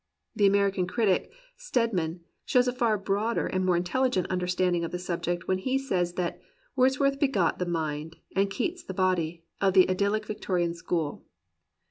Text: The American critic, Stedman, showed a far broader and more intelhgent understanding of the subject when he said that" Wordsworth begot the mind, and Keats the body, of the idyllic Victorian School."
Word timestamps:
The 0.35 0.47
American 0.47 0.87
critic, 0.87 1.31
Stedman, 1.57 2.21
showed 2.43 2.67
a 2.67 2.71
far 2.71 2.97
broader 2.97 3.45
and 3.45 3.63
more 3.63 3.77
intelhgent 3.79 4.27
understanding 4.31 4.83
of 4.83 4.89
the 4.89 4.97
subject 4.97 5.47
when 5.47 5.59
he 5.59 5.77
said 5.77 6.07
that" 6.15 6.41
Wordsworth 6.75 7.19
begot 7.19 7.59
the 7.59 7.67
mind, 7.67 8.15
and 8.35 8.49
Keats 8.49 8.81
the 8.83 8.95
body, 8.95 9.43
of 9.61 9.75
the 9.75 9.87
idyllic 9.87 10.25
Victorian 10.25 10.73
School." 10.73 11.23